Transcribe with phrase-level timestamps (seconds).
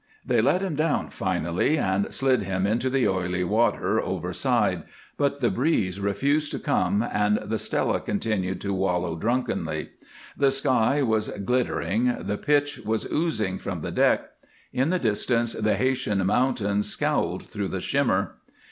[0.25, 4.81] They let him down finally and slid him into the oily waters, overside,
[5.15, 9.91] but the breeze refused to come and the Stella continued to wallow drunkenly.
[10.35, 14.23] The sky was glittering, the pitch was oozing from the deck,
[14.73, 18.37] in the distance the Haytian mountains scowled through the shimmer.